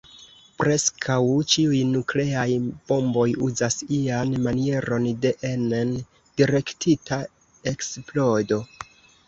[0.59, 1.17] Preskaŭ
[1.55, 2.45] ĉiuj nukleaj
[2.91, 5.95] bomboj uzas ian manieron de enen
[6.43, 7.23] direktita
[7.77, 8.63] eksplodo.